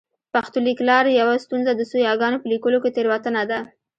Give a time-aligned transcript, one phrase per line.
[0.33, 3.59] پښتو لیکلار یوه ستونزه د څو یاګانو په لیکلو کې تېروتنه ده